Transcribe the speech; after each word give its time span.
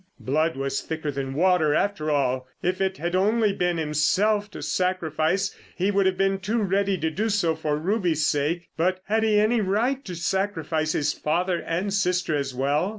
Blood 0.19 0.57
was 0.57 0.81
thicker 0.81 1.11
than 1.11 1.35
water, 1.35 1.75
after 1.75 2.09
all; 2.09 2.47
if 2.63 2.81
it 2.81 2.97
had 2.97 3.15
only 3.15 3.53
been 3.53 3.77
himself 3.77 4.49
to 4.49 4.63
sacrifice 4.63 5.55
he 5.75 5.91
would 5.91 6.07
have 6.07 6.17
been 6.17 6.39
too 6.39 6.59
ready 6.63 6.97
to 6.97 7.11
do 7.11 7.29
so 7.29 7.53
for 7.55 7.77
Ruby's 7.77 8.25
sake; 8.25 8.67
but 8.75 9.01
had 9.05 9.21
he 9.21 9.39
any 9.39 9.61
right 9.61 10.03
to 10.05 10.15
sacrifice 10.15 10.93
his 10.93 11.13
father 11.13 11.59
and 11.61 11.93
sister 11.93 12.35
as 12.35 12.51
well? 12.55 12.89